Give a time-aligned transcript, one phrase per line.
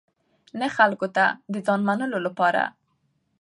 [0.59, 2.63] نه خلکو ته د ځان منلو لپاره.